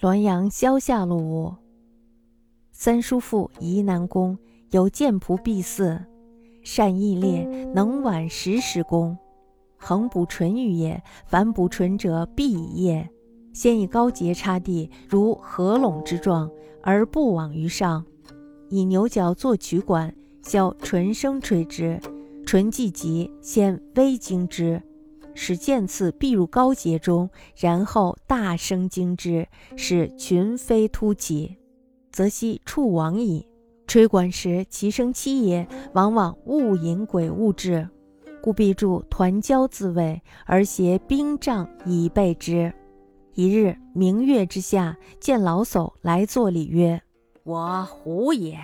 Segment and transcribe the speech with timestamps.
[0.00, 1.56] 滦阳萧下路，
[2.70, 4.38] 三叔父宜南宫
[4.70, 6.00] 有剑仆婢四，
[6.62, 9.18] 善义烈，能挽十时弓。
[9.76, 13.10] 横补唇语也，凡补唇者必以业。
[13.52, 16.48] 先以高节插地，如合拢之状，
[16.80, 18.06] 而不往于上。
[18.68, 22.00] 以牛角作曲管，削唇声吹之。
[22.46, 24.80] 唇既急，先微惊之。
[25.40, 29.46] 使剑刺必入高节中，然后大声惊之，
[29.76, 31.56] 使群飞突起，
[32.10, 33.46] 则悉触亡矣。
[33.86, 37.88] 吹管时，其声凄也，往往误引鬼物至，
[38.42, 42.72] 故必助团交自卫，而携兵杖以备之。
[43.34, 47.00] 一日明月之下，见老叟来作礼曰
[47.44, 48.58] ：“我胡也，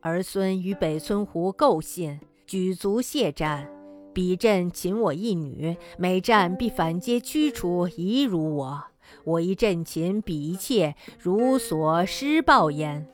[0.00, 3.68] 儿孙与北村胡构信，举足谢战。”
[4.14, 8.84] 彼阵擒我一女，每战必反皆驱除，疑辱我。
[9.24, 13.06] 我一阵擒彼一妾，如所施报焉。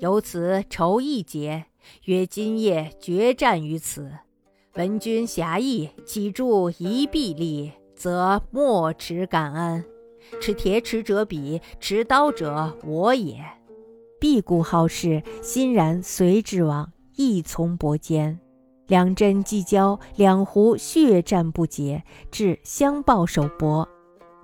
[0.00, 1.66] 由此仇一结，
[2.06, 4.10] 曰今夜决战于此。
[4.74, 9.84] 闻君侠义，岂助一臂力，则莫持感恩。
[10.40, 13.44] 持铁尺者彼，持刀者我也。
[14.18, 18.40] 必固好事，欣然随之往，亦从薄间。
[18.88, 23.88] 两阵既交，两湖血战不竭，至相抱首搏。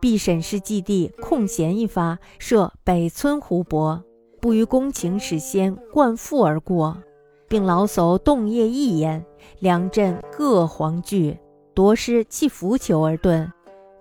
[0.00, 4.04] 必审视计地，空闲一发，射北村湖泊。
[4.40, 6.98] 不于公情使先贯腹而过，
[7.48, 9.24] 并老叟洞夜一言。
[9.60, 11.38] 两阵各黄惧，
[11.72, 13.50] 夺师弃浮球而遁。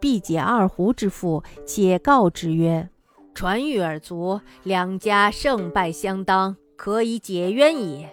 [0.02, 2.90] 必解二湖之腹，且告之曰
[3.34, 8.06] ：“传谕尔族，两家胜败相当，可以解冤矣。”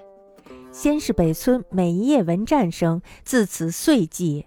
[0.73, 4.45] 先是北村每一夜闻战声，自此遂寂。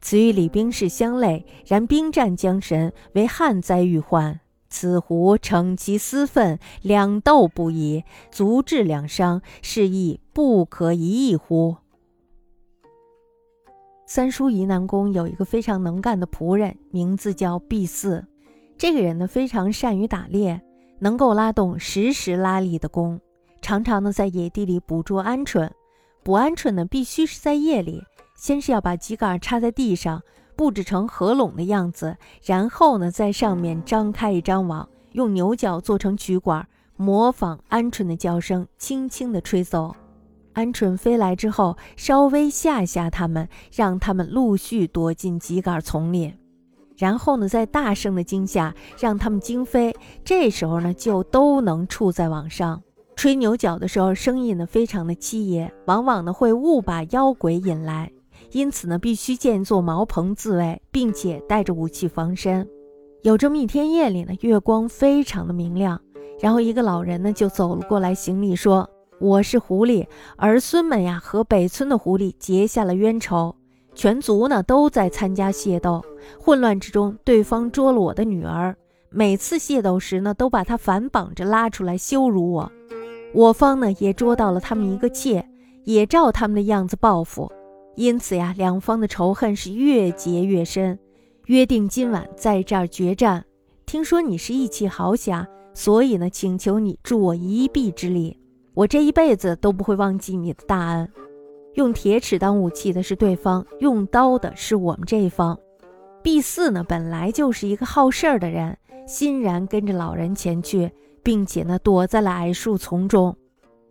[0.00, 4.40] 此与李兵士相类，然兵战将神为旱灾欲患。
[4.68, 11.76] 此狐逞其私愤，两斗不已，足致两伤，是亦不可一议乎？
[14.06, 18.24] 三叔宜南宫有一个非常能干的仆人，名字叫毕四。
[18.76, 20.60] 这个人呢，非常善于打猎，
[20.98, 23.20] 能够拉动时时拉力的弓。
[23.60, 25.70] 常常呢，在野地里捕捉鹌鹑，
[26.22, 28.02] 捕鹌鹑呢，必须是在夜里。
[28.34, 30.22] 先是要把秸秆插在地上，
[30.56, 36.66] 布置成合拢的样子，然后呢，在上面张开一张网，用牛角做成曲管，
[36.96, 39.94] 模仿鹌鹑的叫声，轻轻地吹奏。
[40.54, 46.34] 鹌鹑飞来之后，稍微吓吓它们，让它们陆续躲进秸秆丛里，
[46.96, 49.94] 然后呢，再大声的惊吓，让它们惊飞。
[50.24, 52.82] 这时候呢，就都能触在网上。
[53.20, 58.10] 吹牛角的时候，声音呢非常的凄野，往往呢会误把妖鬼引来，
[58.52, 62.66] 因此呢必须建座茅棚自卫，并且带着武器防身。
[63.20, 66.00] 有这么一天夜里呢，月光非常的明亮，
[66.40, 68.88] 然后一个老人呢就走了过来行礼说
[69.20, 70.06] ：“我是狐狸，
[70.36, 73.54] 儿孙们呀和北村的狐狸结下了冤仇，
[73.94, 76.02] 全族呢都在参加械斗，
[76.40, 78.74] 混乱之中对方捉了我的女儿，
[79.10, 82.72] 每次械斗时呢都把她反绑着拉出来羞辱我。”
[83.32, 85.44] 我方呢也捉到了他们一个妾，
[85.84, 87.50] 也照他们的样子报复，
[87.94, 90.98] 因此呀，两方的仇恨是越结越深。
[91.46, 93.44] 约定今晚在这儿决战。
[93.86, 98.36] 听说你是义气豪侠，所以呢，请求你助我一臂之力。
[98.74, 101.08] 我这一辈子都不会忘记你的大恩。
[101.74, 105.58] 用铁尺当武器的是对方，用刀的是我们这一方。
[106.22, 108.76] 毕四呢，本来就是一个好事儿的人，
[109.06, 110.90] 欣然跟着老人前去。
[111.22, 113.36] 并且呢，躲在了矮树丛中。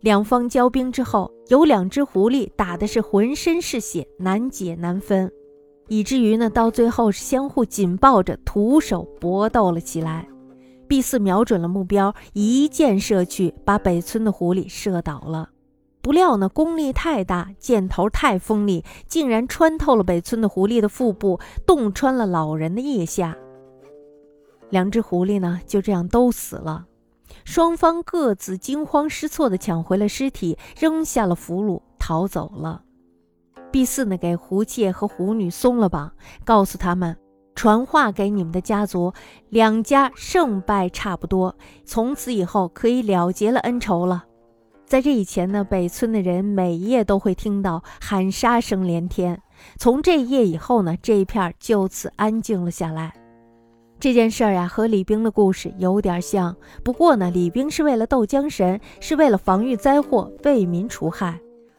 [0.00, 5.30] 两方交兵之后，有两只狐狸打的是浑身是血，难解难分，
[5.88, 10.26] 以至于呢，到最后是相互紧抱着，徒手搏斗了起来。
[10.88, 15.50] 毕四瞄准了目标，一箭射去，把北村的狐狸射倒了。
[16.02, 23.36] 不料呢，功力太大，箭头太锋利，竟然穿透了北村的狐狸的腹部，洞穿了老人的腋下。
[24.70, 26.86] 两只狐狸呢，就这样都死了。
[27.44, 32.82] 双方各自惊慌失措地抢回了尸体，扔下了俘虏，逃走了。
[33.72, 36.12] 毕四呢，给胡妾和胡女松了绑，
[36.44, 37.16] 告诉他们
[37.54, 39.12] 传话给你们的家族，
[39.48, 41.54] 两家胜败差不多，
[41.84, 44.24] 从此以后可以了结了恩仇了。
[44.86, 49.40] 在这以前呢，北村的人每夜都会听到喊杀声连天。
[49.78, 53.19] 从这一夜以后呢，这一片就此安静了下来。
[54.00, 56.56] 这件事儿呀，和李冰的故事有点像。
[56.82, 61.34] 不过呢，李冰是为了斗江神，是为了防御灾祸、为民除害；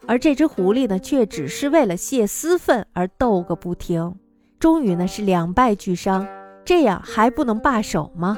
[0.06, 4.14] 而这只狐狸呢，却只是为了泄私愤而斗个不停。
[4.60, 6.28] 终于呢，是两败俱伤。
[6.64, 8.38] 这样还不能罢手吗？